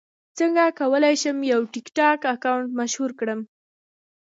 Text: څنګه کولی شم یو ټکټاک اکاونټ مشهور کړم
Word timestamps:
څنګه 0.37 0.63
کولی 0.79 1.15
شم 1.21 1.37
یو 1.51 1.61
ټکټاک 1.73 2.19
اکاونټ 2.33 2.67
مشهور 2.79 3.11
کړم 3.19 3.39